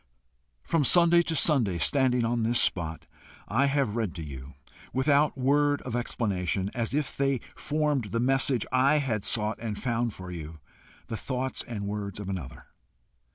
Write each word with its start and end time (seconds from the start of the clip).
From 0.63 0.83
Sunday 0.83 1.21
to 1.21 1.35
Sunday, 1.35 1.77
standing 1.77 2.25
on 2.25 2.41
this 2.41 2.59
spot, 2.59 3.05
I 3.47 3.67
have 3.67 3.95
read 3.95 4.15
to 4.15 4.23
you, 4.25 4.55
without 4.91 5.37
word 5.37 5.79
of 5.83 5.95
explanation, 5.95 6.71
as 6.73 6.95
if 6.95 7.15
they 7.15 7.37
formed 7.55 8.05
the 8.05 8.19
message 8.19 8.65
I 8.71 8.95
had 8.97 9.23
sought 9.23 9.59
and 9.59 9.77
found 9.79 10.15
for 10.15 10.31
you, 10.31 10.57
the 11.05 11.17
thoughts 11.17 11.63
and 11.65 11.85
words 11.85 12.19
of 12.19 12.29
another. 12.29 12.65